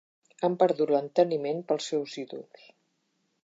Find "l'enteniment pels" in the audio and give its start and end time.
0.93-1.93